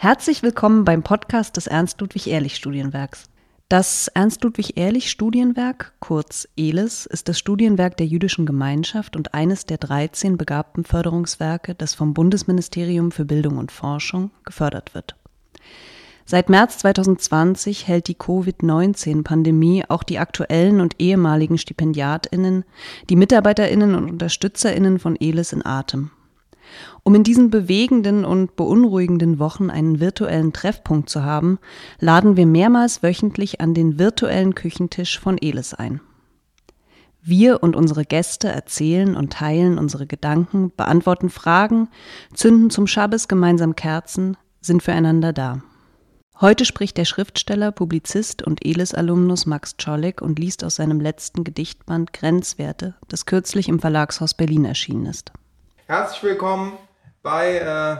[0.00, 3.24] Herzlich willkommen beim Podcast des Ernst-Ludwig-Ehrlich-Studienwerks.
[3.68, 10.84] Das Ernst-Ludwig-Ehrlich-Studienwerk, kurz ELIS, ist das Studienwerk der jüdischen Gemeinschaft und eines der 13 begabten
[10.84, 15.16] Förderungswerke, das vom Bundesministerium für Bildung und Forschung gefördert wird.
[16.24, 22.64] Seit März 2020 hält die Covid-19-Pandemie auch die aktuellen und ehemaligen Stipendiatinnen,
[23.10, 26.12] die Mitarbeiterinnen und Unterstützerinnen von ELIS in Atem.
[27.08, 31.58] Um in diesen bewegenden und beunruhigenden Wochen einen virtuellen Treffpunkt zu haben,
[32.00, 36.02] laden wir mehrmals wöchentlich an den virtuellen Küchentisch von Elis ein.
[37.22, 41.88] Wir und unsere Gäste erzählen und teilen unsere Gedanken, beantworten Fragen,
[42.34, 45.62] zünden zum Schabbes gemeinsam Kerzen, sind füreinander da.
[46.42, 52.12] Heute spricht der Schriftsteller, Publizist und Elis-Alumnus Max Czolek und liest aus seinem letzten Gedichtband
[52.12, 55.32] Grenzwerte, das kürzlich im Verlagshaus Berlin erschienen ist.
[55.86, 56.74] Herzlich willkommen
[57.28, 57.96] bei äh,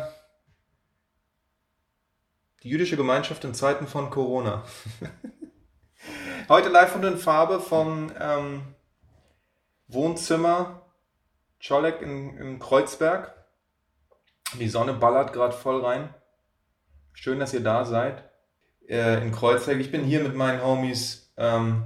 [2.63, 4.65] die jüdische Gemeinschaft in Zeiten von Corona.
[6.49, 8.63] Heute live und in Farbe vom ähm,
[9.87, 10.81] Wohnzimmer
[11.61, 13.35] Czolek in, Kreuzberg.
[14.55, 16.15] Die Sonne ballert gerade voll rein.
[17.13, 18.25] Schön, dass ihr da seid.
[18.89, 19.79] Äh, in Kreuzberg.
[19.79, 21.85] Ich bin hier mit meinen Homies ähm,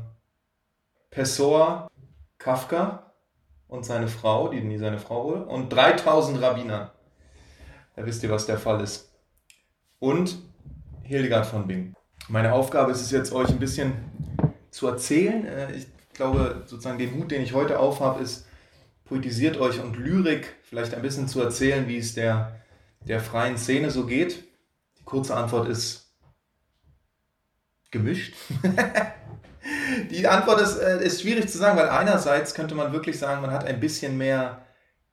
[1.10, 1.90] Pessoa,
[2.38, 3.12] Kafka
[3.66, 6.92] und seine Frau, die nie seine Frau wohl, und 3000 Rabbiner.
[7.94, 9.12] Da wisst ihr, was der Fall ist.
[9.98, 10.38] Und
[11.02, 11.94] Hildegard von Bing.
[12.28, 13.92] Meine Aufgabe ist es jetzt, euch ein bisschen
[14.70, 15.46] zu erzählen.
[15.46, 18.46] Äh, ich glaube, sozusagen den Hut, den ich heute aufhabe, ist,
[19.04, 22.60] poetisiert euch und Lyrik vielleicht ein bisschen zu erzählen, wie es der,
[23.06, 24.44] der freien Szene so geht.
[24.98, 26.14] Die kurze Antwort ist
[27.90, 28.34] gemischt.
[30.10, 33.52] Die Antwort ist, äh, ist schwierig zu sagen, weil einerseits könnte man wirklich sagen, man
[33.52, 34.64] hat ein bisschen mehr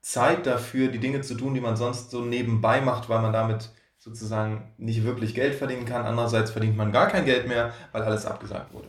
[0.01, 3.69] Zeit dafür, die Dinge zu tun, die man sonst so nebenbei macht, weil man damit
[3.97, 6.05] sozusagen nicht wirklich Geld verdienen kann.
[6.05, 8.87] Andererseits verdient man gar kein Geld mehr, weil alles abgesagt wurde.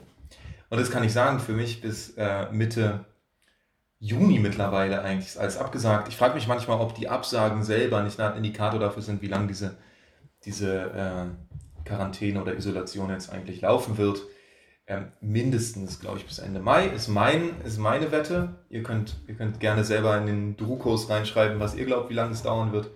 [0.68, 3.04] Und das kann ich sagen, für mich bis äh, Mitte
[3.98, 6.08] Juni mittlerweile eigentlich ist alles abgesagt.
[6.08, 9.48] Ich frage mich manchmal, ob die Absagen selber nicht ein Indikator dafür sind, wie lange
[9.48, 9.76] diese,
[10.44, 14.22] diese äh, Quarantäne oder Isolation jetzt eigentlich laufen wird
[14.90, 18.56] ähm, mindestens, glaube ich, bis Ende Mai ist, mein, ist meine Wette.
[18.70, 22.32] Ihr könnt, ihr könnt gerne selber in den Drukos reinschreiben, was ihr glaubt, wie lange
[22.32, 22.90] es dauern wird.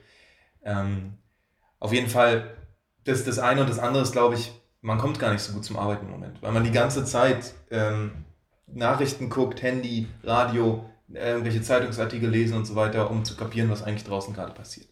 [0.65, 1.19] Ähm,
[1.79, 2.57] auf jeden Fall,
[3.05, 4.51] das, das eine und das andere ist, glaube ich,
[4.81, 7.55] man kommt gar nicht so gut zum Arbeiten im Moment, weil man die ganze Zeit
[7.71, 8.25] ähm,
[8.67, 14.05] Nachrichten guckt, Handy, Radio, irgendwelche Zeitungsartikel lesen und so weiter, um zu kapieren, was eigentlich
[14.05, 14.89] draußen gerade passiert.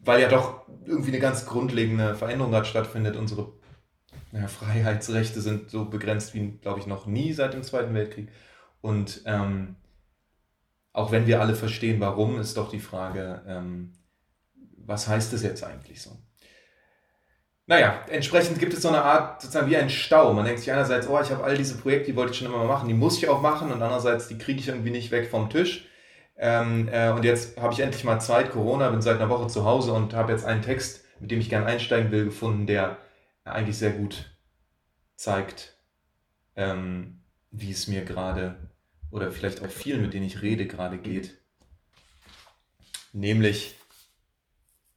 [0.00, 3.14] Weil ja doch irgendwie eine ganz grundlegende Veränderung gerade stattfindet.
[3.14, 3.52] Unsere
[4.36, 8.28] ja, Freiheitsrechte sind so begrenzt wie, glaube ich, noch nie seit dem Zweiten Weltkrieg.
[8.80, 9.76] Und ähm,
[10.92, 13.92] auch wenn wir alle verstehen, warum, ist doch die Frage, ähm,
[14.76, 16.18] was heißt das jetzt eigentlich so?
[17.68, 20.32] Naja, entsprechend gibt es so eine Art, sozusagen wie ein Stau.
[20.32, 22.58] Man denkt sich einerseits, oh, ich habe all diese Projekte, die wollte ich schon immer
[22.58, 23.72] mal machen, die muss ich auch machen.
[23.72, 25.88] Und andererseits, die kriege ich irgendwie nicht weg vom Tisch.
[26.36, 29.64] Ähm, äh, und jetzt habe ich endlich mal Zeit, Corona, bin seit einer Woche zu
[29.64, 32.98] Hause und habe jetzt einen Text, mit dem ich gerne einsteigen will, gefunden, der
[33.46, 34.36] eigentlich sehr gut
[35.16, 35.76] zeigt,
[36.56, 38.70] ähm, wie es mir gerade
[39.10, 41.38] oder vielleicht auch vielen, mit denen ich rede, gerade geht.
[43.12, 43.76] Nämlich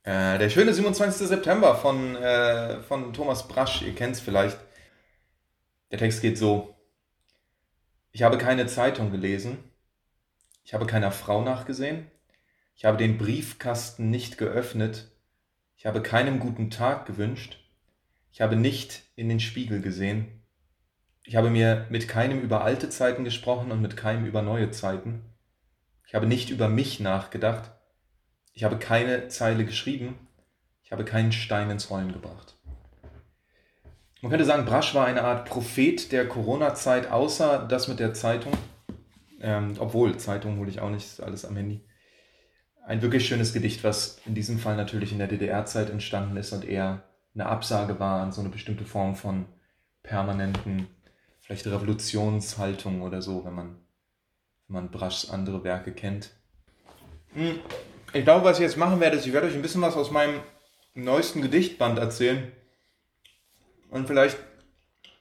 [0.04, 1.28] äh, der schöne 27.
[1.28, 4.58] September von, äh, von Thomas Brasch, ihr kennt es vielleicht.
[5.92, 6.76] Der Text geht so.
[8.12, 9.58] Ich habe keine Zeitung gelesen.
[10.64, 12.10] Ich habe keiner Frau nachgesehen.
[12.76, 15.12] Ich habe den Briefkasten nicht geöffnet.
[15.78, 17.60] Ich habe keinem guten Tag gewünscht.
[18.32, 20.44] Ich habe nicht in den Spiegel gesehen.
[21.24, 25.24] Ich habe mir mit keinem über alte Zeiten gesprochen und mit keinem über neue Zeiten.
[26.08, 27.72] Ich habe nicht über mich nachgedacht.
[28.54, 30.28] Ich habe keine Zeile geschrieben.
[30.84, 32.58] Ich habe keinen Stein ins Rollen gebracht.
[34.22, 38.54] Man könnte sagen, Brasch war eine Art Prophet der Corona-Zeit, außer das mit der Zeitung.
[39.40, 41.86] Ähm, obwohl, Zeitung hole ich auch nicht, ist alles am Handy.
[42.86, 46.66] Ein wirklich schönes Gedicht, was in diesem Fall natürlich in der DDR-Zeit entstanden ist und
[46.66, 47.04] eher
[47.40, 49.46] eine Absage war an so eine bestimmte Form von
[50.04, 50.88] permanenten,
[51.40, 53.76] vielleicht Revolutionshaltung oder so, wenn man,
[54.68, 56.32] wenn man Braschs andere Werke kennt.
[57.34, 57.60] Hm,
[58.12, 60.12] ich glaube, was ich jetzt machen werde, ist, ich werde euch ein bisschen was aus
[60.12, 60.42] meinem
[60.96, 62.52] neuesten Gedichtband erzählen
[63.90, 64.38] und vielleicht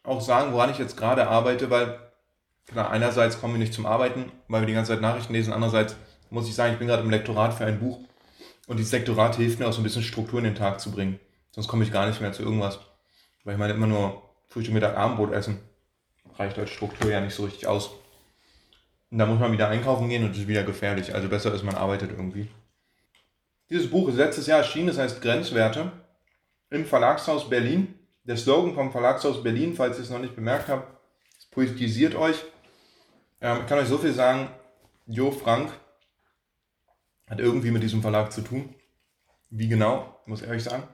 [0.03, 2.01] auch sagen, woran ich jetzt gerade arbeite, weil
[2.67, 5.95] klar, einerseits kommen wir nicht zum Arbeiten, weil wir die ganze Zeit Nachrichten lesen, andererseits
[6.31, 8.01] muss ich sagen, ich bin gerade im Lektorat für ein Buch
[8.67, 11.21] und dieses Lektorat hilft mir auch so ein bisschen Struktur in den Tag zu bringen.
[11.59, 12.79] Sonst komme ich gar nicht mehr zu irgendwas.
[13.43, 15.59] Weil ich meine, immer nur Frühstück, Mittag, Abendbrot essen.
[16.37, 17.91] Reicht als Struktur ja nicht so richtig aus.
[19.11, 21.17] Und da muss man wieder einkaufen gehen und das ist wieder gefährlich.
[21.17, 22.49] Also besser ist, man arbeitet irgendwie.
[23.71, 25.91] Dieses Buch ist letztes Jahr erschienen, das heißt Grenzwerte.
[26.71, 27.93] im Verlagshaus Berlin.
[28.23, 30.97] Der Slogan vom Verlagshaus Berlin, falls ihr es noch nicht bemerkt habt,
[31.51, 32.45] poetisiert euch.
[33.41, 34.49] Ähm, ich kann euch so viel sagen,
[35.07, 35.73] Jo Frank
[37.29, 38.77] hat irgendwie mit diesem Verlag zu tun.
[39.51, 40.85] Wie genau, muss ich ehrlich sagen.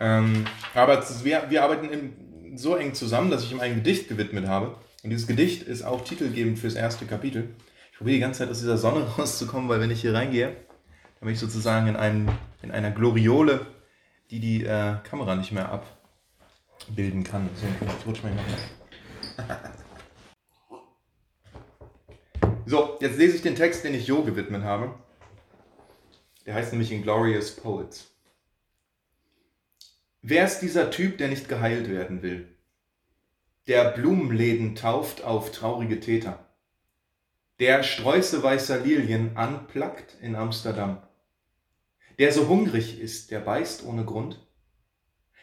[0.00, 4.46] Ähm, aber wir, wir arbeiten in, so eng zusammen, dass ich ihm ein Gedicht gewidmet
[4.46, 4.76] habe.
[5.02, 7.54] Und dieses Gedicht ist auch titelgebend fürs erste Kapitel.
[7.92, 11.26] Ich probiere die ganze Zeit aus dieser Sonne rauszukommen, weil wenn ich hier reingehe, dann
[11.26, 12.28] bin ich sozusagen in, einem,
[12.62, 13.66] in einer Gloriole,
[14.30, 17.48] die die äh, Kamera nicht mehr abbilden kann.
[17.54, 18.32] So, ich rutsche mal
[22.66, 24.94] So, jetzt lese ich den Text, den ich Jo gewidmet habe.
[26.44, 28.10] Der heißt nämlich Inglorious Poets.
[30.22, 32.48] Wer ist dieser Typ, der nicht geheilt werden will?
[33.68, 36.44] Der Blumenläden tauft auf traurige Täter.
[37.60, 41.02] Der Sträuße weißer Lilien anplackt in Amsterdam.
[42.18, 44.44] Der so hungrig ist, der beißt ohne Grund.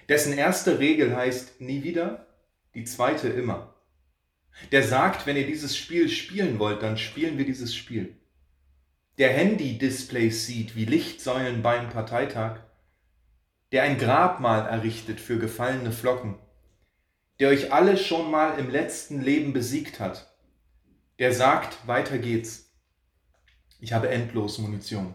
[0.10, 2.28] Dessen erste Regel heißt nie wieder,
[2.74, 3.76] die zweite immer.
[4.72, 8.18] Der sagt, wenn ihr dieses Spiel spielen wollt, dann spielen wir dieses Spiel.
[9.18, 12.60] Der Handy-Displays sieht wie Lichtsäulen beim Parteitag.
[13.76, 16.36] Der ein Grabmal errichtet für gefallene Flocken.
[17.42, 20.34] Der euch alle schon mal im letzten Leben besiegt hat.
[21.20, 22.74] Der sagt, weiter geht's.
[23.82, 25.14] Ich habe endlos Munition.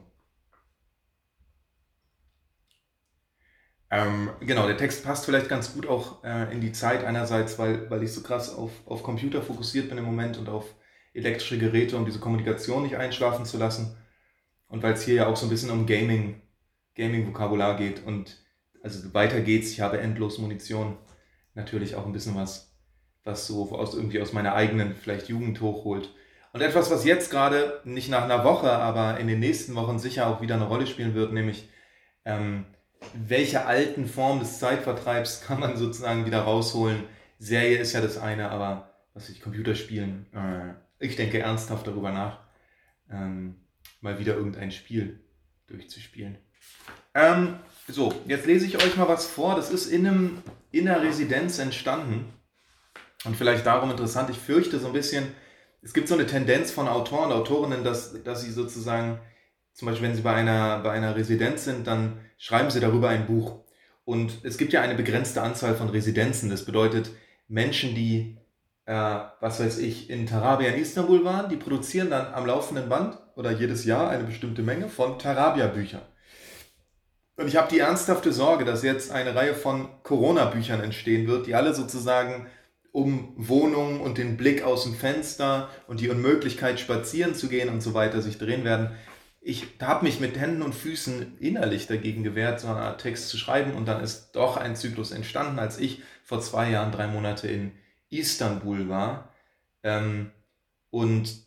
[3.91, 7.91] Ähm, genau, der Text passt vielleicht ganz gut auch äh, in die Zeit einerseits, weil,
[7.91, 10.67] weil ich so krass auf, auf Computer fokussiert bin im Moment und auf
[11.15, 13.97] elektrische Geräte, um diese Kommunikation nicht einschlafen zu lassen.
[14.69, 16.43] Und weil es hier ja auch so ein bisschen um Gaming,
[16.95, 18.05] Gaming-Vokabular geht.
[18.05, 18.37] Und
[18.83, 20.97] also weiter geht's, ich habe endlos Munition.
[21.55, 22.73] Natürlich auch ein bisschen was,
[23.25, 26.11] was so aus, irgendwie aus meiner eigenen vielleicht Jugend hochholt.
[26.53, 30.27] Und etwas, was jetzt gerade nicht nach einer Woche, aber in den nächsten Wochen sicher
[30.27, 31.69] auch wieder eine Rolle spielen wird, nämlich
[32.25, 32.67] ähm,
[33.15, 37.05] welche alten Formen des Zeitvertreibs kann man sozusagen wieder rausholen.
[37.39, 42.41] Serie ist ja das eine, aber was ich Computerspielen, äh, ich denke ernsthaft darüber nach,
[43.11, 43.57] ähm,
[44.01, 45.21] mal wieder irgendein Spiel
[45.67, 46.39] durchzuspielen.
[47.15, 47.59] Ähm,
[47.93, 49.57] so, jetzt lese ich euch mal was vor.
[49.57, 52.33] Das ist in, einem, in einer Residenz entstanden
[53.25, 54.31] und vielleicht darum interessant.
[54.31, 55.29] Ich fürchte so ein bisschen,
[55.83, 59.19] es gibt so eine Tendenz von Autoren und Autorinnen, dass, dass sie sozusagen,
[59.75, 63.27] zum Beispiel wenn sie bei einer, bei einer Residenz sind, dann schreiben Sie darüber ein
[63.27, 63.65] Buch.
[64.05, 66.51] Und es gibt ja eine begrenzte Anzahl von Residenzen.
[66.51, 67.11] Das bedeutet,
[67.49, 68.39] Menschen, die,
[68.87, 68.95] äh,
[69.41, 73.53] was weiß ich, in Tarabia in Istanbul waren, die produzieren dann am laufenden Band oder
[73.53, 76.03] jedes Jahr eine bestimmte Menge von Tarabia-Büchern.
[77.41, 81.55] Und ich habe die ernsthafte Sorge, dass jetzt eine Reihe von Corona-Büchern entstehen wird, die
[81.55, 82.47] alle sozusagen
[82.93, 87.81] um Wohnungen und den Blick aus dem Fenster und die Unmöglichkeit, spazieren zu gehen und
[87.81, 88.91] so weiter sich drehen werden
[89.41, 93.39] ich habe mich mit Händen und Füßen innerlich dagegen gewehrt, so eine Art Text zu
[93.39, 93.75] schreiben.
[93.75, 97.73] Und dann ist doch ein Zyklus entstanden, als ich vor zwei Jahren drei Monate in
[98.11, 99.33] Istanbul war.
[99.83, 100.31] Ähm,
[100.91, 101.47] und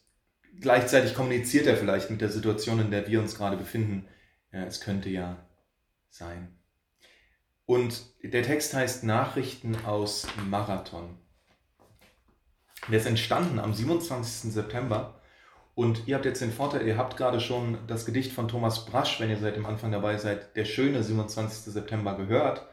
[0.60, 4.08] gleichzeitig kommuniziert er vielleicht mit der Situation, in der wir uns gerade befinden.
[4.52, 5.38] Ja, es könnte ja
[6.14, 6.58] sein.
[7.66, 11.18] Und der Text heißt Nachrichten aus Marathon.
[12.90, 14.52] Der ist entstanden am 27.
[14.52, 15.22] September
[15.76, 19.20] und ihr habt jetzt den Vorteil, ihr habt gerade schon das Gedicht von Thomas Brasch,
[19.20, 21.74] wenn ihr seit dem Anfang dabei seid, der schöne 27.
[21.74, 22.68] September gehört.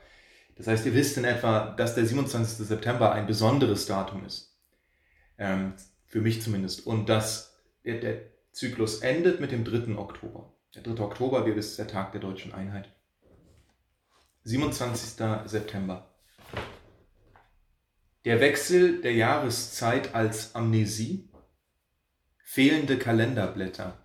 [0.56, 2.66] Das heißt, ihr wisst in etwa, dass der 27.
[2.66, 4.58] September ein besonderes Datum ist.
[5.38, 6.86] Ähm, für mich zumindest.
[6.86, 8.20] Und dass der, der
[8.52, 9.96] Zyklus endet mit dem 3.
[9.96, 10.52] Oktober.
[10.74, 11.02] Der 3.
[11.02, 12.92] Oktober, wie wisst, ist der Tag der deutschen Einheit.
[14.44, 15.22] 27.
[15.44, 16.14] September.
[18.24, 21.28] Der Wechsel der Jahreszeit als Amnesie
[22.42, 23.98] fehlende Kalenderblätter.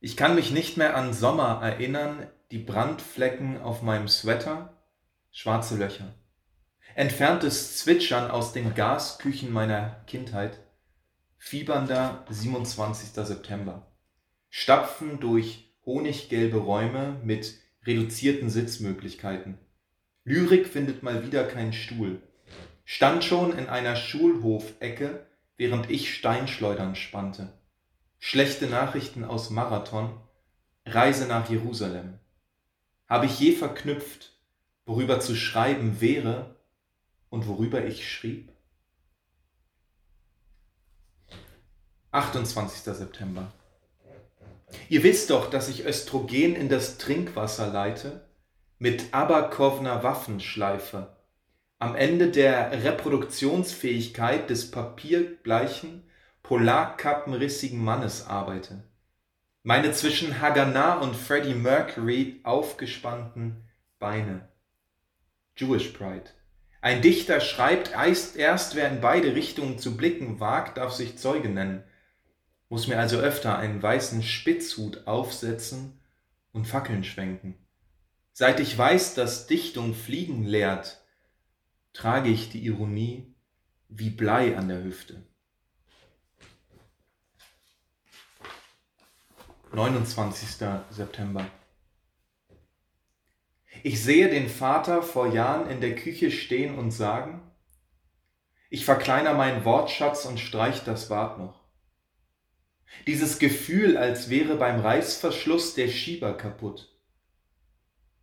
[0.00, 4.82] Ich kann mich nicht mehr an Sommer erinnern, die Brandflecken auf meinem Sweater,
[5.30, 6.14] schwarze Löcher.
[6.94, 10.58] Entferntes Zwitschern aus den Gasküchen meiner Kindheit,
[11.36, 13.10] fiebernder 27.
[13.26, 13.92] September.
[14.48, 17.54] Stapfen durch honiggelbe Räume mit
[17.86, 19.58] reduzierten Sitzmöglichkeiten.
[20.24, 22.20] Lyrik findet mal wieder keinen Stuhl.
[22.84, 25.26] Stand schon in einer Schulhofecke
[25.60, 27.52] während ich Steinschleudern spannte.
[28.18, 30.18] Schlechte Nachrichten aus Marathon,
[30.86, 32.18] Reise nach Jerusalem.
[33.06, 34.40] Habe ich je verknüpft,
[34.86, 36.56] worüber zu schreiben wäre
[37.28, 38.50] und worüber ich schrieb?
[42.12, 42.80] 28.
[42.80, 43.52] September.
[44.88, 48.28] Ihr wisst doch, dass ich Östrogen in das Trinkwasser leite,
[48.78, 51.08] mit Aberkovner Waffenschleife
[51.80, 56.04] am Ende der Reproduktionsfähigkeit des papierbleichen,
[56.42, 58.84] polarkappenrissigen Mannes arbeite.
[59.62, 63.66] Meine zwischen Haganah und Freddie Mercury aufgespannten
[63.98, 64.48] Beine.
[65.56, 66.30] Jewish Pride.
[66.82, 71.82] Ein Dichter schreibt, erst wer in beide Richtungen zu blicken wagt, darf sich Zeuge nennen,
[72.70, 76.00] muss mir also öfter einen weißen Spitzhut aufsetzen
[76.52, 77.58] und Fackeln schwenken.
[78.32, 81.02] Seit ich weiß, dass Dichtung Fliegen lehrt,
[81.92, 83.34] trage ich die Ironie
[83.88, 85.20] wie Blei an der Hüfte.
[89.72, 90.66] 29.
[90.90, 91.46] September.
[93.82, 97.42] Ich sehe den Vater vor Jahren in der Küche stehen und sagen,
[98.68, 101.59] ich verkleiner meinen Wortschatz und streich das Wort noch.
[103.06, 106.88] Dieses Gefühl, als wäre beim Reißverschluss der Schieber kaputt.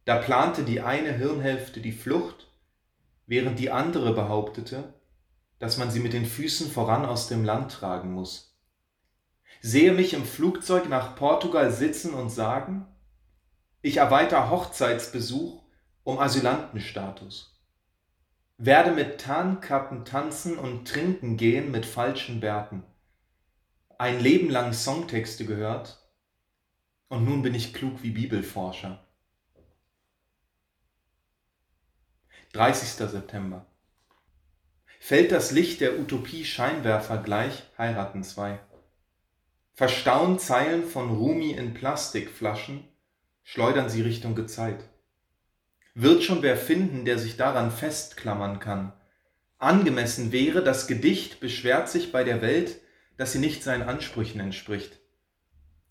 [0.06, 2.48] Da plante die eine Hirnhälfte die Flucht,
[3.26, 4.94] während die andere behauptete,
[5.60, 8.48] dass man sie mit den Füßen voran aus dem Land tragen muss
[9.62, 12.86] sehe mich im Flugzeug nach Portugal sitzen und sagen,
[13.82, 15.64] ich erweitere Hochzeitsbesuch
[16.04, 17.54] um Asylantenstatus.
[18.58, 22.84] Werde mit Tarnkappen tanzen und trinken gehen mit falschen Bärten.
[24.00, 25.98] Ein Leben lang Songtexte gehört
[27.08, 29.04] und nun bin ich klug wie Bibelforscher.
[32.54, 32.90] 30.
[33.10, 33.66] September.
[35.00, 38.60] Fällt das Licht der Utopie Scheinwerfer gleich, heiraten zwei.
[39.74, 42.88] Verstauen Zeilen von Rumi in Plastikflaschen,
[43.44, 44.84] schleudern sie Richtung Gezeit.
[45.96, 48.94] Wird schon wer finden, der sich daran festklammern kann.
[49.58, 52.80] Angemessen wäre, das Gedicht beschwert sich bei der Welt,
[53.18, 55.00] dass sie nicht seinen Ansprüchen entspricht.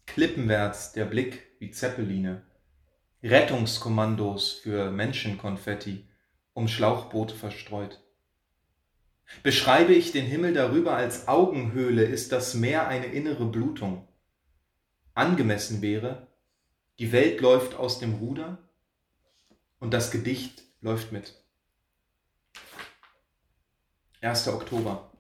[0.07, 2.43] Klippenwärts der Blick wie Zeppeline,
[3.23, 6.09] Rettungskommandos für Menschenkonfetti,
[6.53, 8.01] um Schlauchboote verstreut.
[9.43, 14.07] Beschreibe ich den Himmel darüber als Augenhöhle, ist das Meer eine innere Blutung.
[15.15, 16.29] Angemessen wäre,
[16.99, 18.59] die Welt läuft aus dem Ruder
[19.81, 21.35] und das Gedicht läuft mit.
[24.21, 24.49] 1.
[24.49, 25.11] Oktober.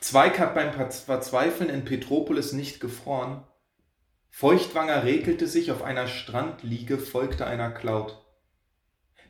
[0.00, 3.44] Zweig hat beim Verzweifeln in Petropolis nicht gefroren.
[4.30, 8.24] Feuchtwanger regelte sich auf einer Strandliege, folgte einer Cloud.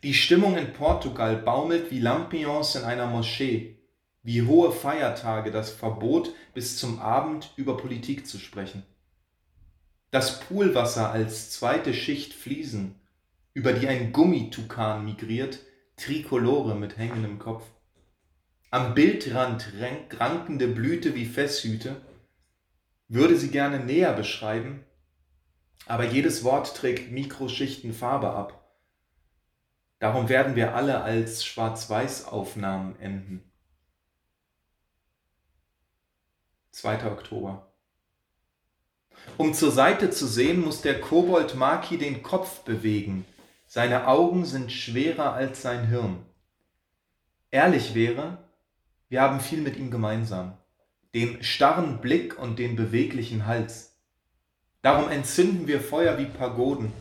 [0.02, 3.78] Die Stimmung in Portugal baumelt wie Lampions in einer Moschee,
[4.23, 8.85] wie hohe Feiertage das Verbot, bis zum Abend über Politik zu sprechen.
[10.11, 13.00] Das Poolwasser als zweite Schicht Fliesen,
[13.55, 15.59] über die ein Gummitukan migriert,
[15.97, 17.64] Trikolore mit hängendem Kopf.
[18.70, 19.72] Am Bildrand
[20.20, 21.96] rankende Blüte wie Fesshüte,
[23.08, 24.84] würde sie gerne näher beschreiben,
[25.87, 28.76] aber jedes Wort trägt Mikroschichten Farbe ab.
[30.00, 33.50] Darum werden wir alle als Schwarz-Weiß-Aufnahmen enden.
[36.72, 37.06] 2.
[37.06, 37.72] Oktober.
[39.38, 43.25] Um zur Seite zu sehen, muss der Kobold Maki den Kopf bewegen.
[43.66, 46.25] Seine Augen sind schwerer als sein Hirn.
[47.50, 48.48] Ehrlich wäre,
[49.08, 50.56] wir haben viel mit ihm gemeinsam.
[51.14, 53.98] Den starren Blick und den beweglichen Hals.
[54.82, 56.92] Darum entzünden wir Feuer wie Pagoden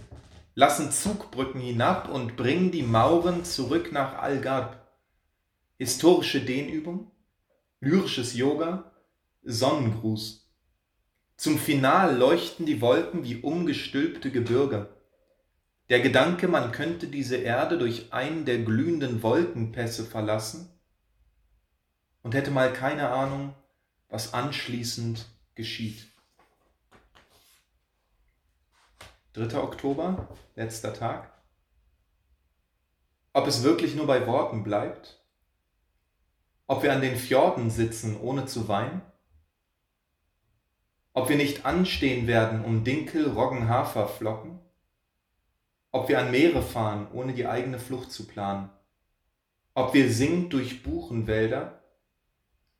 [0.58, 4.92] lassen Zugbrücken hinab und bringen die Mauren zurück nach Al-Ghab.
[5.78, 7.12] Historische Dehnübung,
[7.80, 8.92] lyrisches Yoga,
[9.44, 10.50] Sonnengruß.
[11.36, 14.90] Zum Final leuchten die Wolken wie umgestülpte Gebirge.
[15.92, 20.72] Der Gedanke, man könnte diese Erde durch einen der glühenden Wolkenpässe verlassen
[22.28, 23.54] und hätte mal keine Ahnung,
[24.10, 26.08] was anschließend geschieht.
[29.32, 29.58] 3.
[29.58, 31.32] Oktober, letzter Tag.
[33.32, 35.24] Ob es wirklich nur bei Worten bleibt?
[36.66, 39.02] Ob wir an den Fjorden sitzen, ohne zu weinen?
[41.14, 44.60] Ob wir nicht anstehen werden, um Dinkel, Roggen, Hafer, Flocken?
[45.92, 48.70] Ob wir an Meere fahren, ohne die eigene Flucht zu planen?
[49.76, 51.77] Ob wir singend durch Buchenwälder?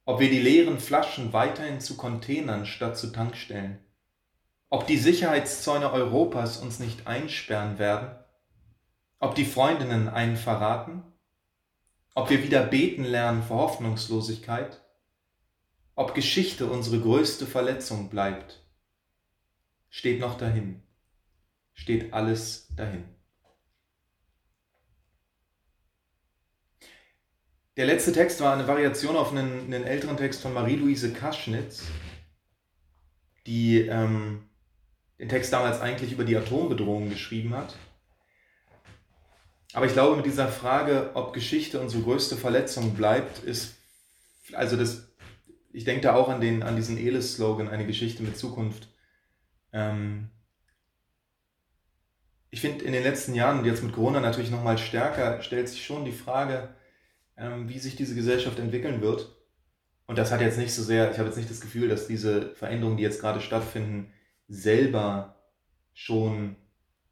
[0.08, 3.78] Ob wir die leeren Flaschen weiterhin zu Containern statt zu Tankstellen?
[4.70, 8.18] ob die Sicherheitszäune Europas uns nicht einsperren werden,
[9.20, 11.04] ob die Freundinnen einen verraten,
[12.16, 14.82] ob wir wieder beten lernen vor Hoffnungslosigkeit,
[15.96, 18.62] ob Geschichte unsere größte Verletzung bleibt,
[19.90, 20.84] steht noch dahin,
[21.74, 23.06] steht alles dahin.
[27.78, 31.84] Der letzte Text war eine Variation auf einen, einen älteren Text von Marie-Louise Kaschnitz,
[33.46, 34.50] die ähm,
[35.20, 37.76] den Text damals eigentlich über die Atombedrohung geschrieben hat.
[39.74, 43.76] Aber ich glaube, mit dieser Frage, ob Geschichte unsere größte Verletzung bleibt, ist,
[44.54, 45.10] also das,
[45.72, 48.88] ich denke da auch an, den, an diesen Elis-Slogan, eine Geschichte mit Zukunft.
[49.72, 50.32] Ähm,
[52.50, 55.86] ich finde, in den letzten Jahren und jetzt mit Corona natürlich nochmal stärker, stellt sich
[55.86, 56.70] schon die Frage,
[57.38, 59.36] ähm, wie sich diese Gesellschaft entwickeln wird.
[60.06, 62.54] Und das hat jetzt nicht so sehr, ich habe jetzt nicht das Gefühl, dass diese
[62.56, 64.14] Veränderungen, die jetzt gerade stattfinden,
[64.48, 65.36] selber
[65.94, 66.56] schon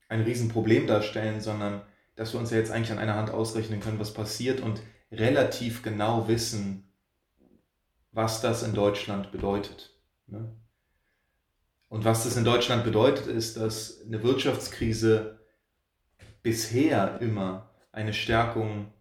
[0.08, 1.82] ein Riesenproblem darstellen, sondern
[2.16, 5.84] dass wir uns ja jetzt eigentlich an einer Hand ausrechnen können, was passiert und relativ
[5.84, 6.92] genau wissen,
[8.12, 9.94] was das in Deutschland bedeutet.
[10.28, 10.56] Ne?
[11.90, 15.40] Und was das in Deutschland bedeutet, ist, dass eine Wirtschaftskrise
[16.42, 18.94] bisher immer eine Stärkung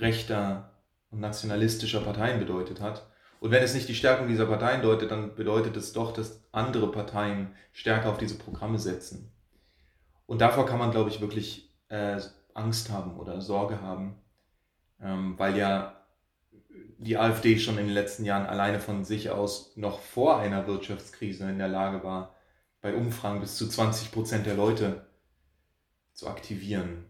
[0.00, 0.72] rechter
[1.10, 3.06] und nationalistischer Parteien bedeutet hat.
[3.40, 6.90] Und wenn es nicht die Stärkung dieser Parteien deutet, dann bedeutet es doch, dass andere
[6.90, 9.32] Parteien stärker auf diese Programme setzen.
[10.26, 12.20] Und davor kann man, glaube ich, wirklich äh,
[12.54, 14.16] Angst haben oder Sorge haben,
[15.00, 15.96] ähm, weil ja
[16.98, 21.48] die AfD schon in den letzten Jahren alleine von sich aus noch vor einer Wirtschaftskrise
[21.48, 22.34] in der Lage war,
[22.80, 25.06] bei Umfragen bis zu 20 Prozent der Leute
[26.12, 27.04] zu aktivieren.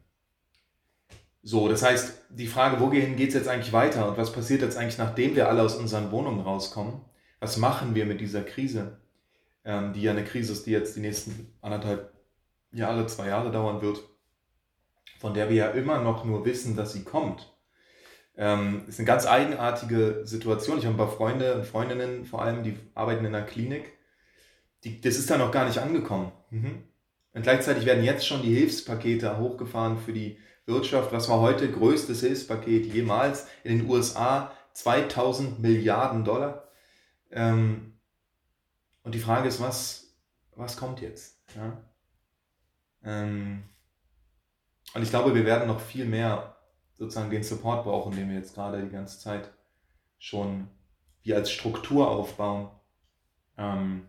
[1.49, 4.76] So, das heißt, die Frage, wohin geht es jetzt eigentlich weiter und was passiert jetzt
[4.76, 7.03] eigentlich, nachdem wir alle aus unseren Wohnungen rauskommen?
[7.38, 8.99] Was machen wir mit dieser Krise,
[9.65, 12.12] ähm, die ja eine Krise ist, die jetzt die nächsten anderthalb
[12.73, 14.00] Jahre, zwei Jahre dauern wird,
[15.21, 17.55] von der wir ja immer noch nur wissen, dass sie kommt.
[18.37, 20.79] Ähm, ist eine ganz eigenartige Situation.
[20.79, 23.93] Ich habe ein paar Freunde und Freundinnen vor allem, die arbeiten in einer Klinik.
[24.83, 26.33] Die, das ist da noch gar nicht angekommen.
[26.50, 26.83] Mhm.
[27.35, 31.13] Und gleichzeitig werden jetzt schon die Hilfspakete hochgefahren für die Wirtschaft.
[31.13, 34.53] Was war heute größtes Hilfspaket jemals in den USA?
[34.73, 36.69] 2000 Milliarden Dollar.
[37.31, 37.99] Ähm,
[39.03, 40.15] und die Frage ist, was,
[40.55, 41.41] was kommt jetzt?
[41.55, 41.79] Ja?
[43.03, 43.65] Ähm,
[44.95, 46.57] und ich glaube, wir werden noch viel mehr
[46.95, 49.51] sozusagen den Support brauchen, den wir jetzt gerade die ganze Zeit
[50.19, 50.69] schon
[51.23, 52.71] wie als Struktur aufbauen,
[53.59, 54.09] ähm,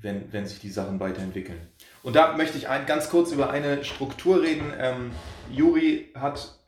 [0.00, 1.58] wenn, wenn sich die Sachen weiterentwickeln.
[2.02, 4.72] Und da möchte ich ein, ganz kurz über eine Struktur reden.
[4.78, 5.10] Ähm,
[5.50, 6.58] Juri hat,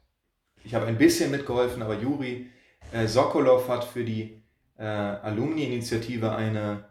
[0.65, 2.51] ich habe ein bisschen mitgeholfen, aber Juri
[2.93, 4.43] äh, Sokolov hat für die
[4.79, 6.85] äh, Alumni-Initiative eine,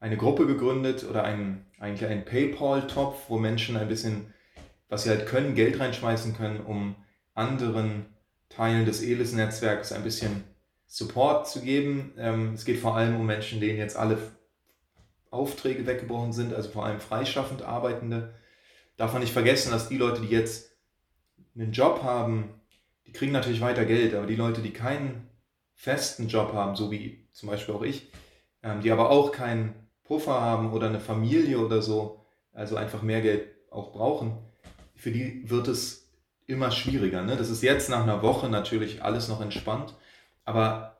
[0.00, 4.32] eine Gruppe gegründet oder ein, eigentlich einen PayPal-Topf, wo Menschen ein bisschen,
[4.88, 6.96] was sie halt können, Geld reinschmeißen können, um
[7.34, 8.06] anderen
[8.48, 10.44] Teilen des ELIS-Netzwerks ein bisschen
[10.86, 12.12] Support zu geben.
[12.18, 14.18] Ähm, es geht vor allem um Menschen, denen jetzt alle
[15.30, 18.34] Aufträge weggebrochen sind, also vor allem freischaffend Arbeitende.
[18.96, 20.72] Darf man nicht vergessen, dass die Leute, die jetzt
[21.54, 22.60] einen Job haben,
[23.06, 25.28] die kriegen natürlich weiter Geld, aber die Leute, die keinen
[25.74, 28.10] festen Job haben, so wie zum Beispiel auch ich,
[28.62, 33.20] ähm, die aber auch keinen Puffer haben oder eine Familie oder so, also einfach mehr
[33.22, 34.38] Geld auch brauchen,
[34.94, 36.10] für die wird es
[36.46, 37.22] immer schwieriger.
[37.22, 37.36] Ne?
[37.36, 39.94] Das ist jetzt nach einer Woche natürlich alles noch entspannt,
[40.44, 40.98] aber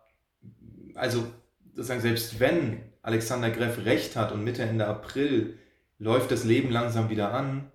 [0.95, 1.25] also
[1.75, 5.59] sozusagen selbst wenn Alexander Greff recht hat und Mitte, Ende April
[5.99, 7.71] läuft das Leben langsam wieder an,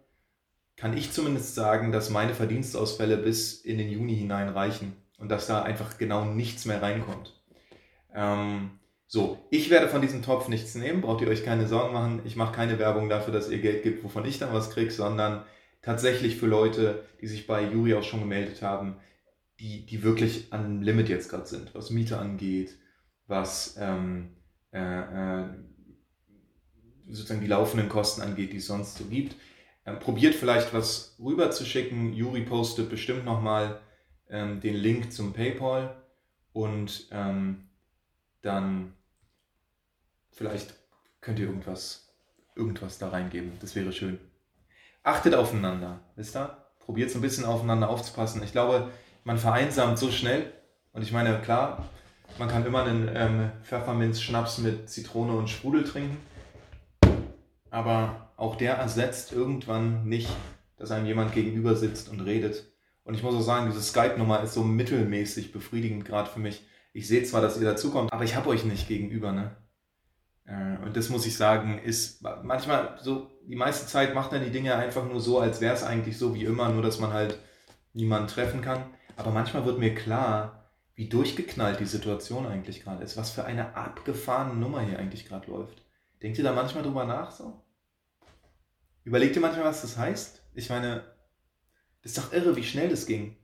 [0.77, 5.47] kann ich zumindest sagen, dass meine Verdienstausfälle bis in den Juni hinein reichen und dass
[5.47, 7.33] da einfach genau nichts mehr reinkommt.
[8.13, 8.71] Ähm,
[9.07, 12.21] so, ich werde von diesem Topf nichts nehmen, braucht ihr euch keine Sorgen machen.
[12.25, 15.45] Ich mache keine Werbung dafür, dass ihr Geld gibt, wovon ich dann was kriege, sondern
[15.81, 18.97] tatsächlich für Leute, die sich bei Juri auch schon gemeldet haben,
[19.59, 22.75] die, die wirklich am Limit jetzt gerade sind, was Miete angeht,
[23.27, 24.44] was ähm, äh, äh,
[27.07, 29.35] sozusagen die laufenden Kosten angeht, die es sonst so gibt.
[29.85, 32.13] Ähm, probiert vielleicht was rüber zu schicken.
[32.13, 33.79] Juri postet bestimmt nochmal
[34.29, 35.95] ähm, den Link zum PayPal
[36.53, 37.69] und ähm,
[38.41, 38.93] dann
[40.31, 40.73] vielleicht
[41.21, 42.13] könnt ihr irgendwas,
[42.55, 43.53] irgendwas da reingeben.
[43.59, 44.19] Das wäre schön.
[45.03, 46.57] Achtet aufeinander, wisst ihr?
[46.79, 48.43] Probiert so ein bisschen aufeinander aufzupassen.
[48.43, 48.91] Ich glaube,
[49.23, 50.51] man vereinsamt so schnell.
[50.93, 51.89] Und ich meine, klar,
[52.37, 56.17] man kann immer einen ähm, Pfefferminz-Schnaps mit Zitrone und Sprudel trinken.
[57.69, 60.29] Aber auch der ersetzt irgendwann nicht,
[60.77, 62.71] dass einem jemand gegenüber sitzt und redet.
[63.03, 66.65] Und ich muss auch sagen, diese Skype-Nummer ist so mittelmäßig befriedigend gerade für mich.
[66.93, 69.55] Ich sehe zwar, dass ihr dazukommt, aber ich habe euch nicht gegenüber, ne?
[70.45, 74.51] Äh, und das muss ich sagen, ist manchmal so, die meiste Zeit macht er die
[74.51, 77.37] Dinge einfach nur so, als wäre es eigentlich so wie immer, nur dass man halt
[77.93, 78.83] niemanden treffen kann.
[79.17, 80.64] Aber manchmal wird mir klar,
[80.95, 85.51] wie durchgeknallt die Situation eigentlich gerade ist, was für eine abgefahrene Nummer hier eigentlich gerade
[85.51, 85.85] läuft.
[86.21, 87.61] Denkt ihr da manchmal drüber nach so?
[89.03, 90.41] Überlegt ihr manchmal, was das heißt?
[90.55, 91.03] Ich meine,
[92.01, 93.37] das ist doch irre, wie schnell das ging.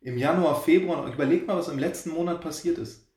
[0.00, 3.08] Im Januar, Februar, überlegt mal, was im letzten Monat passiert ist.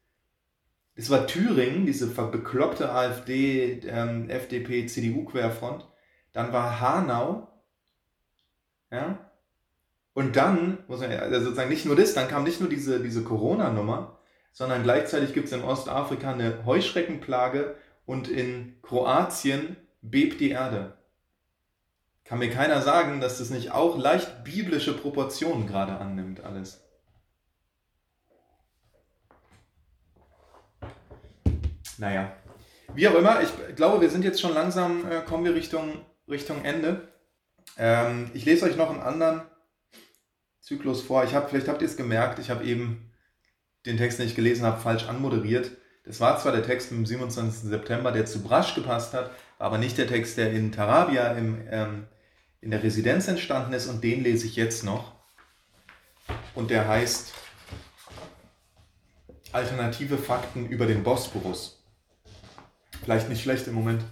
[0.95, 5.87] Es war Thüringen, diese bekloppte AfD, ähm, FDP, CDU-Querfront.
[6.31, 7.47] Dann war Hanau.
[8.89, 9.30] Ja,
[10.13, 13.23] und dann, muss man also sozusagen nicht nur das, dann kam nicht nur diese, diese
[13.23, 14.19] Corona-Nummer,
[14.51, 20.97] sondern gleichzeitig gibt es in Ostafrika eine Heuschreckenplage und in Kroatien bebt die Erde.
[22.25, 26.81] kann mir keiner sagen, dass das nicht auch leicht biblische Proportionen gerade annimmt, alles.
[31.97, 32.31] Naja,
[32.95, 36.63] wie auch immer, ich glaube, wir sind jetzt schon langsam, äh, kommen wir Richtung, Richtung
[36.65, 37.07] Ende.
[37.77, 39.41] Ähm, ich lese euch noch einen anderen
[40.61, 41.23] Zyklus vor.
[41.23, 43.11] Ich hab, vielleicht habt ihr es gemerkt, ich habe eben
[43.85, 45.71] den Text, den ich gelesen habe, falsch anmoderiert.
[46.05, 47.69] Das war zwar der Text vom 27.
[47.69, 52.07] September, der zu Brasch gepasst hat, aber nicht der Text, der in Tarabia im, ähm,
[52.61, 55.13] in der Residenz entstanden ist und den lese ich jetzt noch.
[56.55, 57.33] Und der heißt
[59.51, 61.81] Alternative Fakten über den Bosporus
[63.01, 64.03] vielleicht nicht schlecht im Moment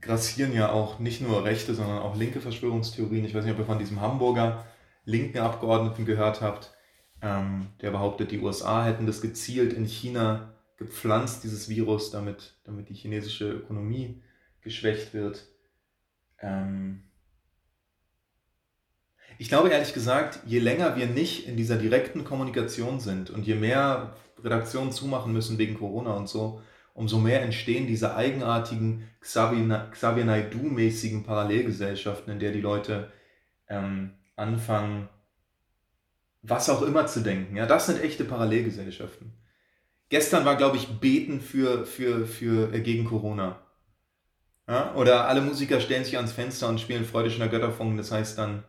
[0.00, 3.24] grassieren ja auch nicht nur rechte, sondern auch linke Verschwörungstheorien.
[3.24, 4.64] Ich weiß nicht, ob ihr von diesem Hamburger
[5.06, 6.74] linken Abgeordneten gehört habt,
[7.22, 12.90] ähm, der behauptet, die USA hätten das gezielt in China gepflanzt, dieses Virus, damit, damit
[12.90, 14.22] die chinesische Ökonomie
[14.60, 15.46] geschwächt wird.
[16.40, 17.04] Ähm
[19.38, 23.54] ich glaube ehrlich gesagt, je länger wir nicht in dieser direkten Kommunikation sind und je
[23.54, 26.62] mehr Redaktionen zumachen müssen wegen Corona und so,
[26.94, 33.12] umso mehr entstehen diese eigenartigen Xavier Naidu-mäßigen Parallelgesellschaften, in der die Leute
[33.68, 35.08] ähm, anfangen,
[36.42, 37.56] was auch immer zu denken.
[37.56, 39.32] Ja, das sind echte Parallelgesellschaften.
[40.08, 43.60] Gestern war, glaube ich, Beten für, für, für, äh, gegen Corona.
[44.68, 44.94] Ja?
[44.94, 48.62] Oder alle Musiker stellen sich ans Fenster und spielen Freude schöner Götterfunken, das heißt dann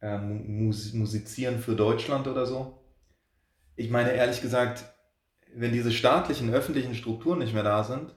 [0.00, 2.78] äh, musizieren für Deutschland oder so.
[3.74, 4.84] Ich meine, ehrlich gesagt,
[5.54, 8.14] wenn diese staatlichen, öffentlichen Strukturen nicht mehr da sind,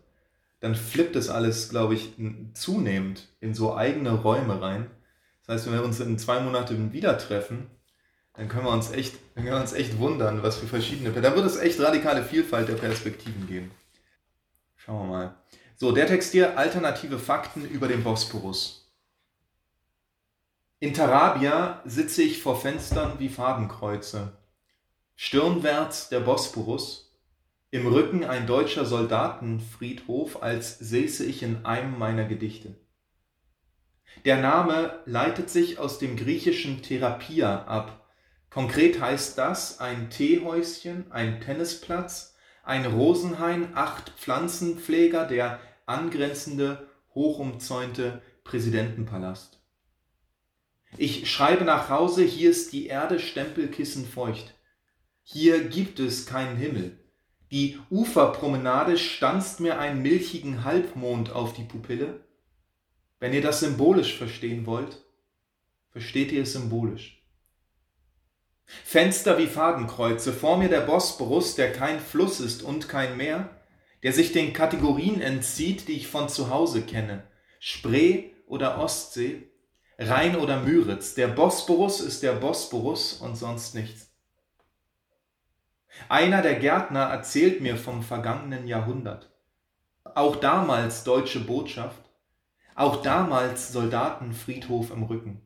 [0.60, 2.14] dann flippt es alles, glaube ich,
[2.54, 4.92] zunehmend in so eigene Räume rein.
[5.50, 7.72] Das heißt, wenn wir uns in zwei Monaten wieder treffen,
[8.36, 11.10] dann können wir uns echt, können wir uns echt wundern, was für verschiedene.
[11.10, 13.72] Da wird es echt radikale Vielfalt der Perspektiven geben.
[14.76, 15.36] Schauen wir mal.
[15.76, 18.94] So, der Text hier, alternative Fakten über den Bosporus.
[20.78, 24.38] In Tarabia sitze ich vor Fenstern wie Fadenkreuze.
[25.16, 27.12] Stirnwärts der Bosporus,
[27.72, 32.76] im Rücken ein deutscher Soldatenfriedhof, als säße ich in einem meiner Gedichte.
[34.26, 38.08] Der Name leitet sich aus dem griechischen Therapia ab.
[38.50, 49.60] Konkret heißt das ein Teehäuschen, ein Tennisplatz, ein Rosenhain, acht Pflanzenpfleger, der angrenzende, hochumzäunte Präsidentenpalast.
[50.98, 54.56] Ich schreibe nach Hause, hier ist die Erde Stempelkissen feucht.
[55.24, 56.98] Hier gibt es keinen Himmel.
[57.52, 62.22] Die Uferpromenade stanzt mir einen milchigen Halbmond auf die Pupille.
[63.20, 64.98] Wenn ihr das symbolisch verstehen wollt,
[65.92, 67.22] versteht ihr es symbolisch.
[68.66, 73.50] Fenster wie Fadenkreuze, vor mir der Bosporus, der kein Fluss ist und kein Meer,
[74.04, 77.24] der sich den Kategorien entzieht, die ich von zu Hause kenne.
[77.60, 79.50] Spree oder Ostsee,
[79.98, 81.16] Rhein oder Müritz.
[81.16, 84.12] Der Bosporus ist der Bosporus und sonst nichts.
[86.08, 89.30] Einer der Gärtner erzählt mir vom vergangenen Jahrhundert.
[90.04, 92.09] Auch damals deutsche Botschaft,
[92.80, 95.42] auch damals Soldatenfriedhof im Rücken.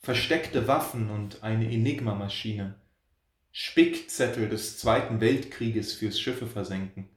[0.00, 2.74] Versteckte Waffen und eine Enigma-Maschine.
[3.50, 7.08] Spickzettel des Zweiten Weltkrieges fürs Schiffe versenken.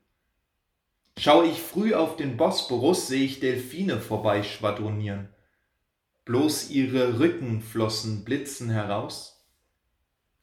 [1.18, 5.28] Schaue ich früh auf den Bosporus, sehe ich Delfine vorbeischwadronieren.
[6.24, 9.34] Bloß ihre Rückenflossen blitzen heraus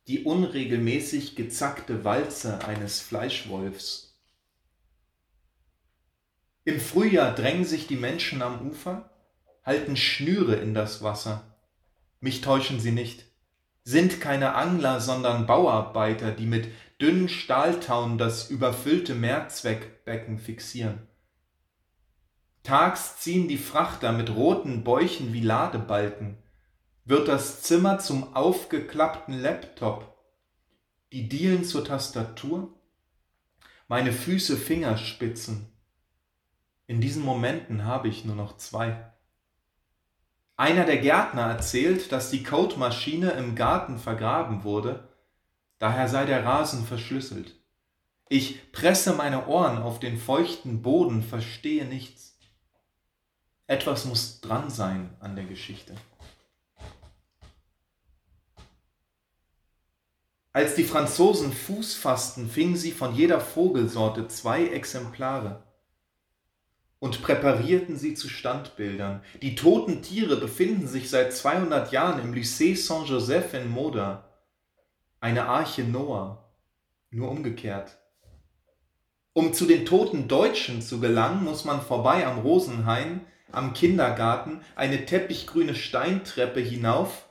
[0.06, 4.03] die unregelmäßig gezackte Walze eines Fleischwolfs.
[6.64, 9.11] Im Frühjahr drängen sich die Menschen am Ufer,
[9.64, 11.57] halten Schnüre in das Wasser.
[12.20, 13.27] Mich täuschen sie nicht,
[13.83, 16.68] sind keine Angler, sondern Bauarbeiter, die mit
[17.00, 21.07] dünnen Stahltauen das überfüllte Mehrzweckbecken fixieren.
[22.62, 26.38] Tags ziehen die Frachter mit roten Bäuchen wie Ladebalken
[27.05, 30.16] wird das Zimmer zum aufgeklappten Laptop,
[31.12, 32.72] die Dielen zur Tastatur,
[33.88, 35.73] meine Füße Fingerspitzen.
[36.86, 39.10] In diesen Momenten habe ich nur noch zwei.
[40.56, 45.08] Einer der Gärtner erzählt, dass die Codemaschine im Garten vergraben wurde,
[45.78, 47.56] daher sei der Rasen verschlüsselt.
[48.28, 52.38] Ich presse meine Ohren auf den feuchten Boden, verstehe nichts.
[53.66, 55.94] Etwas muss dran sein an der Geschichte.
[60.52, 65.64] Als die Franzosen Fuß fassten, fingen sie von jeder Vogelsorte zwei Exemplare
[67.04, 69.22] und präparierten sie zu Standbildern.
[69.42, 74.24] Die toten Tiere befinden sich seit 200 Jahren im Lycée Saint-Joseph in Moda.
[75.20, 76.50] Eine Arche Noah,
[77.10, 77.98] nur umgekehrt.
[79.34, 83.20] Um zu den toten Deutschen zu gelangen, muss man vorbei am Rosenhain
[83.52, 87.28] am Kindergarten, eine teppichgrüne Steintreppe hinauf,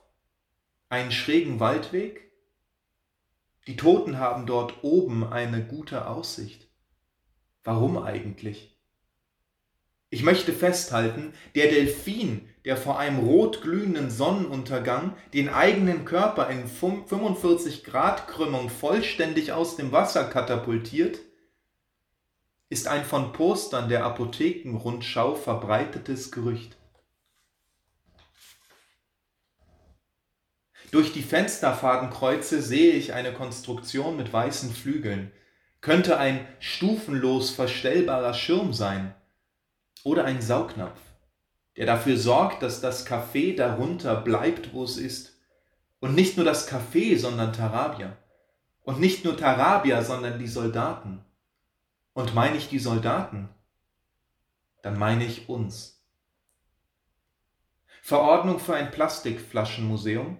[0.89, 2.31] einen schrägen Waldweg?
[3.65, 6.67] Die Toten haben dort oben eine gute Aussicht.
[7.63, 8.72] Warum eigentlich?
[10.13, 16.67] Ich möchte festhalten, der Delfin, der vor einem rot glühenden Sonnenuntergang den eigenen Körper in
[16.67, 21.17] 45 Grad Krümmung vollständig aus dem Wasser katapultiert,
[22.69, 26.77] ist ein von Postern der Apothekenrundschau verbreitetes Gerücht.
[30.91, 35.31] Durch die Fensterfadenkreuze sehe ich eine Konstruktion mit weißen Flügeln.
[35.81, 39.15] Könnte ein stufenlos verstellbarer Schirm sein
[40.03, 40.99] oder ein Saugnapf,
[41.77, 45.39] der dafür sorgt, dass das Café darunter bleibt, wo es ist.
[45.99, 48.17] Und nicht nur das Café, sondern Tarabia.
[48.83, 51.23] Und nicht nur Tarabia, sondern die Soldaten.
[52.13, 53.49] Und meine ich die Soldaten,
[54.81, 56.05] dann meine ich uns.
[58.01, 60.37] Verordnung für ein Plastikflaschenmuseum.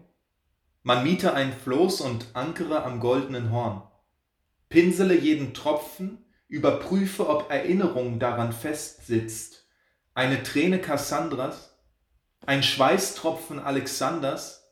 [0.84, 3.84] Man miete ein Floß und ankere am goldenen Horn.
[4.68, 6.23] Pinsele jeden Tropfen,
[6.54, 9.66] überprüfe, ob Erinnerung daran festsitzt.
[10.14, 11.76] Eine Träne Kassandras,
[12.46, 14.72] ein Schweißtropfen Alexanders.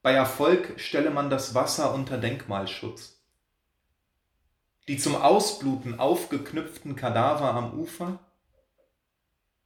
[0.00, 3.20] Bei Erfolg stelle man das Wasser unter Denkmalschutz.
[4.88, 8.18] Die zum Ausbluten aufgeknüpften Kadaver am Ufer,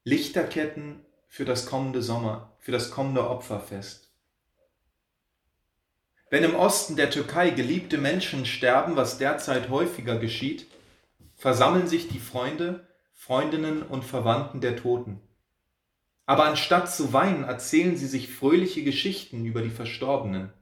[0.02, 4.08] Lichterketten für das kommende Sommer, für das kommende Opferfest.
[6.28, 10.66] Wenn im Osten der Türkei geliebte Menschen sterben, was derzeit häufiger geschieht,
[11.40, 15.20] versammeln sich die Freunde, Freundinnen und Verwandten der Toten.
[16.26, 20.52] Aber anstatt zu weinen, erzählen sie sich fröhliche Geschichten über die Verstorbenen.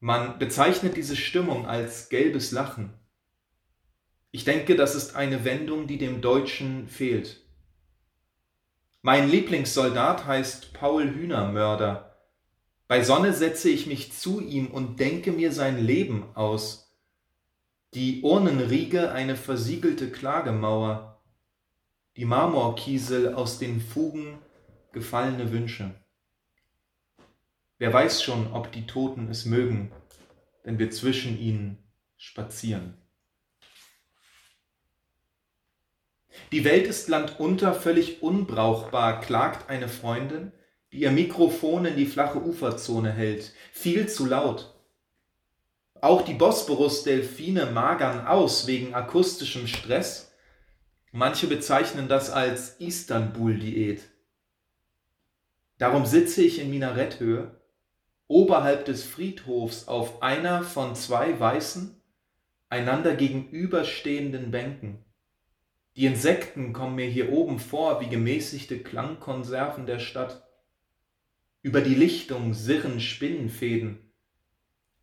[0.00, 2.94] Man bezeichnet diese Stimmung als gelbes Lachen.
[4.30, 7.44] Ich denke, das ist eine Wendung, die dem Deutschen fehlt.
[9.02, 12.06] Mein Lieblingssoldat heißt Paul Hühnermörder
[12.88, 16.85] bei Sonne setze ich mich zu ihm und denke mir sein Leben aus.
[17.96, 21.22] Die Urnenriege eine versiegelte Klagemauer,
[22.18, 24.36] die Marmorkiesel aus den Fugen
[24.92, 25.94] gefallene Wünsche.
[27.78, 29.92] Wer weiß schon, ob die Toten es mögen,
[30.62, 31.78] wenn wir zwischen ihnen
[32.18, 32.98] spazieren.
[36.52, 40.52] Die Welt ist landunter völlig unbrauchbar, klagt eine Freundin,
[40.92, 43.54] die ihr Mikrofon in die flache Uferzone hält.
[43.72, 44.75] Viel zu laut.
[46.06, 50.32] Auch die Bosporus-Delfine magern aus wegen akustischem Stress.
[51.10, 54.02] Manche bezeichnen das als Istanbul-Diät.
[55.78, 57.60] Darum sitze ich in Minaretthöhe,
[58.28, 62.00] oberhalb des Friedhofs auf einer von zwei weißen,
[62.68, 65.04] einander gegenüberstehenden Bänken.
[65.96, 70.46] Die Insekten kommen mir hier oben vor wie gemäßigte Klangkonserven der Stadt.
[71.62, 74.05] Über die Lichtung sirren Spinnenfäden,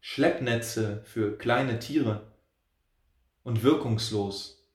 [0.06, 2.34] Schleppnetze für kleine Tiere
[3.44, 4.68] und wirkungslos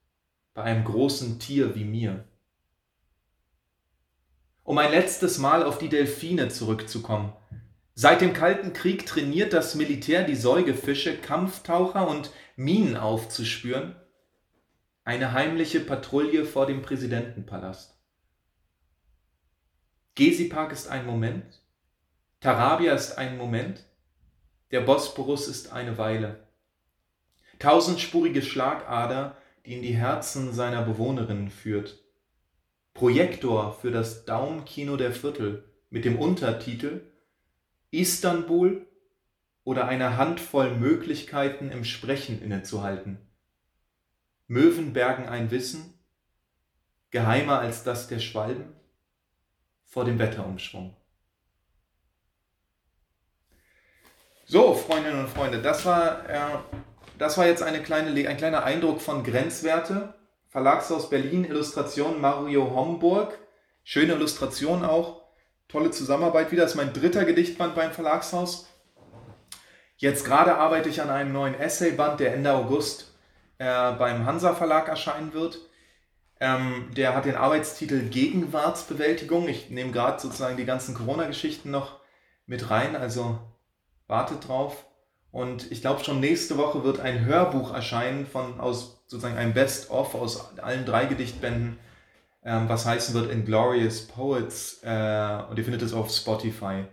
[0.54, 2.24] bei einem großen Tier wie mir.
[4.62, 7.34] Um ein letztes Mal auf die Delfine zurückzukommen.
[7.94, 13.96] Seit dem Kalten Krieg trainiert das Militär die Säugefische, Kampftaucher und Minen aufzuspüren.
[15.04, 18.00] Eine heimliche Patrouille vor dem Präsidentenpalast.
[20.14, 21.62] Gezi-Park ist ein Moment,
[22.40, 23.84] Tarabia ist ein Moment,
[24.70, 26.46] der Bosporus ist eine Weile.
[27.58, 31.98] Tausendspurige Schlagader, die in die Herzen seiner Bewohnerinnen führt.
[32.94, 37.02] Projektor für das Daumenkino der Viertel mit dem Untertitel
[37.90, 38.86] Istanbul
[39.64, 43.18] oder eine Handvoll Möglichkeiten im Sprechen innezuhalten.
[44.46, 45.94] Möwen bergen ein Wissen,
[47.10, 48.72] geheimer als das der Schwalben,
[49.84, 50.97] vor dem Wetterumschwung.
[54.50, 56.38] So, Freundinnen und Freunde, das war, äh,
[57.18, 60.14] das war jetzt eine kleine, ein kleiner Eindruck von Grenzwerte.
[60.48, 63.38] Verlagshaus Berlin, Illustration Mario Homburg.
[63.84, 65.20] Schöne Illustration auch.
[65.68, 66.62] Tolle Zusammenarbeit wieder.
[66.62, 68.66] Das ist mein dritter Gedichtband beim Verlagshaus.
[69.98, 73.12] Jetzt gerade arbeite ich an einem neuen Essayband, der Ende August
[73.58, 75.58] äh, beim Hansa Verlag erscheinen wird.
[76.40, 79.46] Ähm, der hat den Arbeitstitel Gegenwartsbewältigung.
[79.46, 82.00] Ich nehme gerade sozusagen die ganzen Corona-Geschichten noch
[82.46, 82.96] mit rein.
[82.96, 83.38] Also
[84.08, 84.84] wartet drauf.
[85.30, 90.14] Und ich glaube, schon nächste Woche wird ein Hörbuch erscheinen von aus sozusagen einem Best-of
[90.14, 91.78] aus allen drei Gedichtbänden,
[92.44, 94.80] ähm, was heißen wird Inglorious Poets.
[94.82, 96.84] Äh, und ihr findet es auf Spotify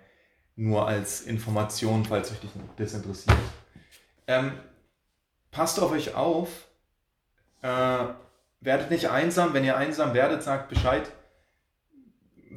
[0.56, 2.38] nur als Information, falls euch
[2.78, 3.38] das interessiert.
[4.28, 4.54] Ähm,
[5.52, 6.68] passt auf euch auf.
[7.62, 8.06] Äh,
[8.62, 9.54] werdet nicht einsam.
[9.54, 11.10] Wenn ihr einsam werdet, sagt Bescheid.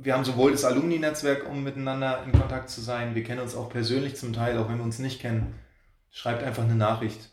[0.03, 3.15] Wir haben sowohl das Alumni-Netzwerk, um miteinander in Kontakt zu sein.
[3.15, 5.59] Wir kennen uns auch persönlich zum Teil, auch wenn wir uns nicht kennen.
[6.11, 7.31] Schreibt einfach eine Nachricht.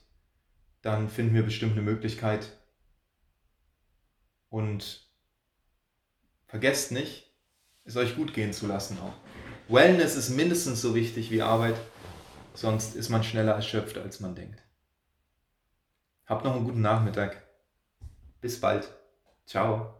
[0.82, 2.58] Dann finden wir bestimmt eine Möglichkeit.
[4.49, 5.10] Und
[6.47, 7.34] vergesst nicht,
[7.84, 9.13] es euch gut gehen zu lassen auch.
[9.67, 11.75] Wellness ist mindestens so wichtig wie Arbeit,
[12.54, 14.62] sonst ist man schneller erschöpft, als man denkt.
[16.25, 17.47] Habt noch einen guten Nachmittag.
[18.41, 18.91] Bis bald.
[19.45, 19.94] Ciao.